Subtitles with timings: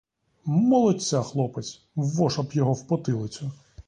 [0.45, 3.51] Молодця хлопець, воша б його в потилицю.